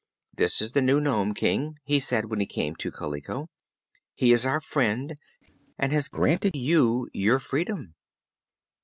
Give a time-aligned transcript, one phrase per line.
[0.35, 3.51] "This is the new Nome King," he said when he came to Kaliko.
[4.15, 5.15] "He is our friend,
[5.77, 7.93] and has granted you your freedom."